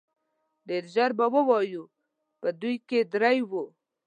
[0.67, 1.81] ډېر ژر به ووايي
[2.39, 3.65] په دوی کې درې وو.